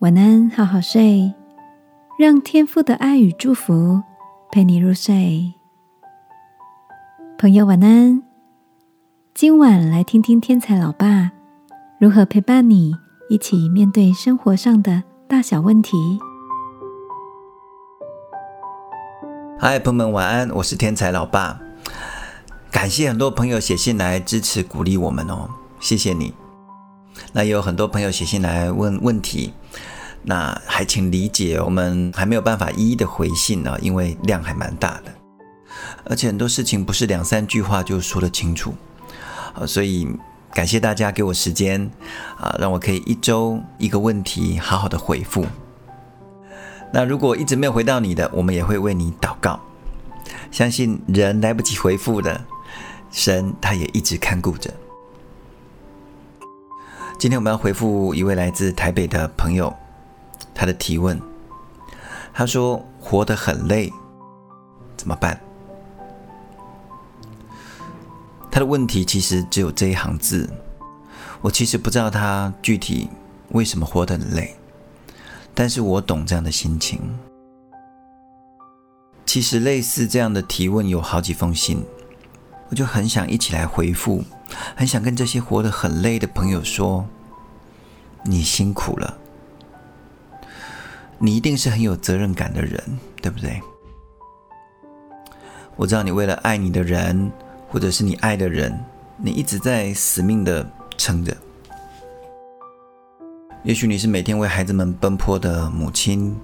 [0.00, 1.34] 晚安，好好睡，
[2.18, 4.02] 让天父的爱与祝福
[4.50, 5.52] 陪你入睡。
[7.38, 8.22] 朋友，晚安。
[9.34, 11.32] 今晚来听听天才老爸
[11.98, 12.94] 如何陪伴你
[13.28, 16.18] 一起面对生活上的大小问题。
[19.58, 21.60] 嗨，朋友们，晚安，我是天才老爸。
[22.70, 26.32] 感谢很多朋友写信来支持鼓励我们哦，谢谢你。
[27.32, 29.52] 那也有很多朋友写信来问问题。
[30.22, 35.10] 那还请理解，我们还没有办法一一的回信呢，因为量还蛮大的，
[36.04, 38.74] 而且很多事情不是两三句话就说得清楚，
[39.54, 40.06] 啊，所以
[40.52, 41.90] 感谢大家给我时间，
[42.38, 45.46] 啊，让我可以一周一个问题好好的回复。
[46.92, 49.58] 那如果一直没有回到你的，我们也会为你祷告。
[50.50, 52.38] 相信人来不及回复的，
[53.10, 54.70] 神他也一直看顾着。
[57.20, 59.70] 今天我们要回复一位来自台北的朋友。
[60.54, 61.20] 他的提问，
[62.32, 63.92] 他说：“活得很累，
[64.96, 65.38] 怎么办？”
[68.50, 70.48] 他的问题其实只有这一行字。
[71.42, 73.10] 我其实不知道他具体
[73.50, 74.56] 为什么活得很累，
[75.54, 77.02] 但是我懂这样的心情。
[79.26, 81.84] 其实类似这样的提问有好几封信，
[82.70, 84.24] 我就很想一起来回复，
[84.76, 87.06] 很想跟这些活得很累的朋友说
[88.24, 89.18] ：“你辛苦了。”
[91.22, 92.82] 你一定是很有责任感的人，
[93.20, 93.60] 对不对？
[95.76, 97.30] 我知道你为了爱你的人，
[97.68, 98.78] 或者是你爱的人，
[99.18, 101.36] 你一直在死命的撑着。
[103.62, 106.34] 也许你是每天为孩子们奔波的母亲，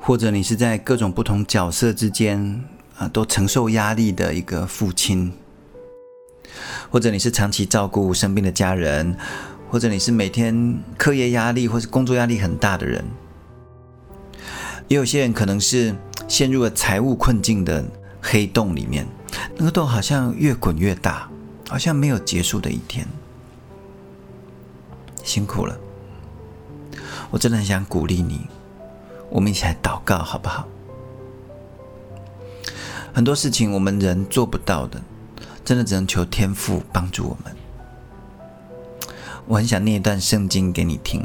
[0.00, 2.64] 或者你是在各种不同角色之间
[2.98, 5.32] 啊都承受压力的一个父亲，
[6.90, 9.16] 或者你是长期照顾生病的家人，
[9.70, 13.04] 或者你是每天课业压力或是工作压力很大的人。
[14.88, 15.94] 也有些人可能是
[16.26, 17.84] 陷入了财务困境的
[18.20, 19.06] 黑洞里面，
[19.56, 21.30] 那个洞好像越滚越大，
[21.68, 23.06] 好像没有结束的一天。
[25.22, 25.78] 辛苦了，
[27.30, 28.40] 我真的很想鼓励你，
[29.28, 30.66] 我们一起来祷告好不好？
[33.12, 35.00] 很多事情我们人做不到的，
[35.70, 37.54] 真的只能求天父帮助我们。
[39.46, 41.24] 我很想念一段圣经给你听。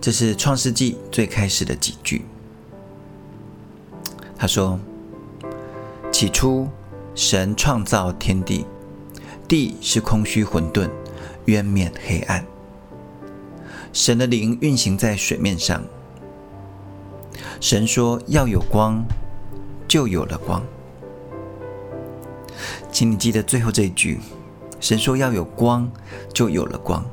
[0.00, 2.24] 这是创世纪最开始的几句。
[4.34, 4.80] 他说
[6.10, 6.66] ：“起初，
[7.14, 8.64] 神创造天地，
[9.46, 10.88] 地是空虚混沌，
[11.44, 12.42] 渊面黑暗。
[13.92, 15.82] 神的灵运行在水面上。
[17.60, 19.04] 神说要有光，
[19.86, 20.62] 就有了光。
[22.90, 24.20] 请你记得最后这一句：
[24.80, 25.90] 神说要有光，
[26.32, 27.04] 就有了光。”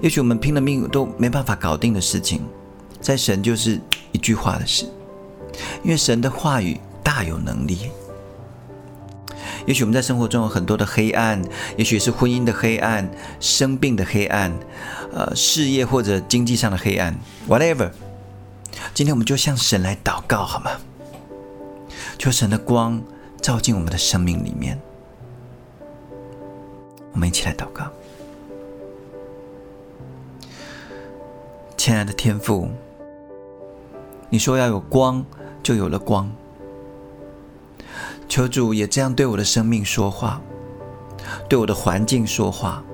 [0.00, 2.42] 也许我们拼了命都没办法搞定的事情，
[3.00, 3.78] 在神就是
[4.12, 4.86] 一句话的事，
[5.82, 7.90] 因为神的话语大有能力。
[9.66, 11.42] 也许我们在生活中有很多的黑暗，
[11.76, 13.08] 也许是婚姻的黑暗、
[13.40, 14.50] 生病的黑暗、
[15.12, 17.14] 呃，事业或者经济上的黑暗
[17.46, 17.90] ，whatever。
[18.94, 20.70] 今天我们就向神来祷告，好吗？
[22.18, 23.02] 求神的光
[23.40, 24.80] 照进我们的生命里面。
[27.12, 27.90] 我们一起来祷告。
[31.76, 32.68] 亲爱的天父，
[34.28, 35.24] 你说要有光，
[35.62, 36.30] 就有了光。
[38.28, 40.40] 求主也这样对我的生命说话，
[41.48, 42.84] 对我的环境说话，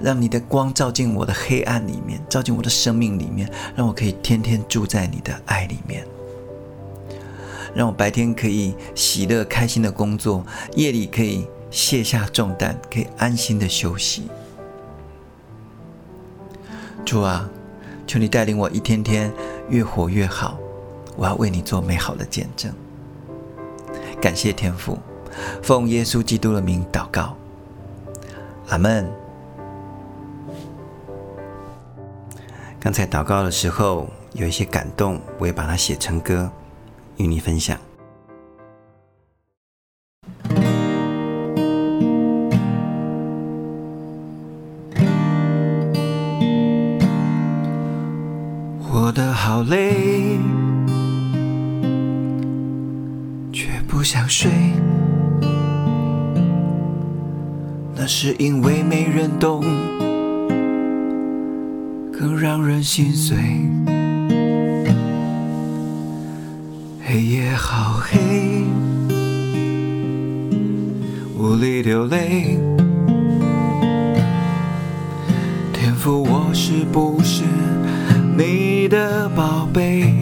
[0.00, 6.06] 让你的光照进我的黑暗里面，照进我的生命里面，让我可以天天住在你的爱里面，
[7.78, 10.44] 让我白天可以喜乐开心的工作，
[10.74, 14.28] 夜里可以卸下重担，可以安心的休息。
[17.06, 17.48] 主啊。
[18.04, 19.30] 求你带领我一天天
[19.68, 20.58] 越活越好，
[21.14, 22.72] 我要为你做美好的见证。
[24.18, 24.98] 感谢天父，
[25.62, 27.36] 奉耶稣基督的名祷告，
[28.70, 29.06] 阿门。
[32.80, 36.50] 刚才祷告的时候有一些感动，我也把它写成歌
[37.18, 37.78] 与你分享。
[48.80, 50.38] 活得好累，
[53.52, 54.50] 却不想睡。
[57.94, 59.62] 那是因为没人懂，
[62.12, 63.36] 更让人心碎。
[67.10, 68.18] 黑夜好黑，
[71.38, 72.60] 无力流泪。
[75.72, 77.44] 天赋我是不是
[78.36, 80.12] 你的宝贝？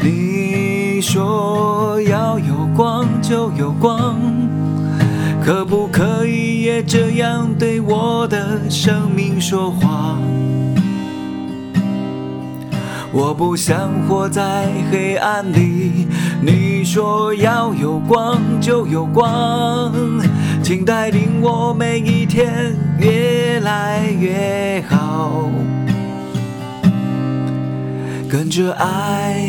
[0.00, 4.20] 你说要有光就有光，
[5.44, 10.16] 可不可以也这样对我的生命说话？
[13.12, 16.08] 我不想活在黑暗里。
[16.40, 19.92] 你说要有光就有光，
[20.62, 25.48] 请带领我每一天越来越好，
[28.28, 29.44] 跟着爱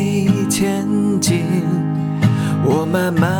[0.48, 0.86] 前
[1.20, 1.42] 进，
[2.64, 3.30] 我慢慢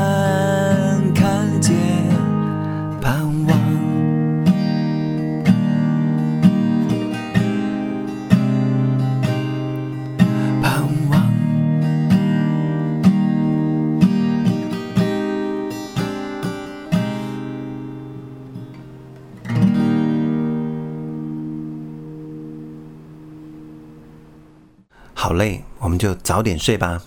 [25.25, 27.01] 好累，我们就早点睡吧，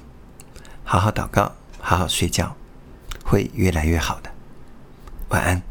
[0.83, 2.55] 好好祷告，好好睡觉，
[3.23, 4.31] 会越来越好的。
[5.29, 5.66] 晚安。